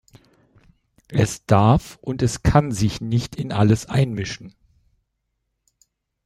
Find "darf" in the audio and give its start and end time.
1.45-1.99